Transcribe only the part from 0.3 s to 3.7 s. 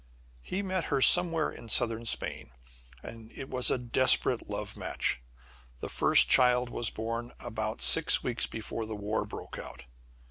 He met her somewhere in Southern Spain, and it was